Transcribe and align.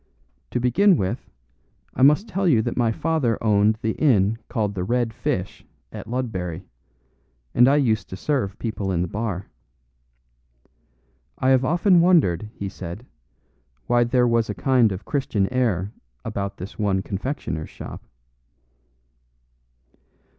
"To 0.49 0.59
begin 0.59 0.97
with, 0.97 1.29
I 1.93 2.01
must 2.01 2.27
tell 2.27 2.47
you 2.47 2.63
that 2.63 2.75
my 2.75 2.91
father 2.91 3.37
owned 3.39 3.77
the 3.83 3.91
inn 3.91 4.39
called 4.49 4.73
the 4.73 4.83
'Red 4.83 5.13
Fish' 5.13 5.63
at 5.91 6.07
Ludbury, 6.09 6.65
and 7.53 7.67
I 7.67 7.75
used 7.75 8.09
to 8.09 8.17
serve 8.17 8.57
people 8.57 8.91
in 8.91 9.03
the 9.03 9.07
bar." 9.07 9.45
"I 11.37 11.49
have 11.49 11.63
often 11.63 12.01
wondered," 12.01 12.49
he 12.55 12.67
said, 12.67 13.05
"why 13.85 14.03
there 14.03 14.27
was 14.27 14.49
a 14.49 14.55
kind 14.55 14.91
of 14.91 15.01
a 15.01 15.03
Christian 15.03 15.47
air 15.53 15.91
about 16.25 16.57
this 16.57 16.79
one 16.79 17.03
confectioner's 17.03 17.69
shop." 17.69 18.01